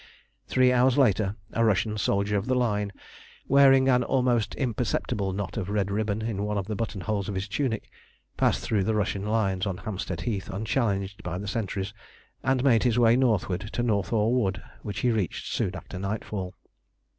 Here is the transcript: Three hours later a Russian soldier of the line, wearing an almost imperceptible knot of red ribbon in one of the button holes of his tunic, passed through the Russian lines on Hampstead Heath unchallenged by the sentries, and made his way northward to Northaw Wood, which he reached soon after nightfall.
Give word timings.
Three 0.47 0.73
hours 0.73 0.97
later 0.97 1.35
a 1.53 1.63
Russian 1.63 1.95
soldier 1.95 2.35
of 2.35 2.47
the 2.47 2.55
line, 2.55 2.91
wearing 3.47 3.87
an 3.87 4.03
almost 4.03 4.55
imperceptible 4.55 5.31
knot 5.31 5.57
of 5.57 5.69
red 5.69 5.91
ribbon 5.91 6.23
in 6.23 6.41
one 6.41 6.57
of 6.57 6.65
the 6.65 6.75
button 6.75 7.01
holes 7.01 7.29
of 7.29 7.35
his 7.35 7.47
tunic, 7.47 7.87
passed 8.35 8.63
through 8.63 8.83
the 8.85 8.95
Russian 8.95 9.23
lines 9.23 9.67
on 9.67 9.77
Hampstead 9.77 10.21
Heath 10.21 10.49
unchallenged 10.49 11.21
by 11.21 11.37
the 11.37 11.47
sentries, 11.47 11.93
and 12.41 12.63
made 12.63 12.81
his 12.81 12.97
way 12.97 13.15
northward 13.15 13.61
to 13.73 13.83
Northaw 13.83 14.29
Wood, 14.29 14.63
which 14.81 15.01
he 15.01 15.11
reached 15.11 15.53
soon 15.53 15.75
after 15.75 15.99
nightfall. 15.99 16.55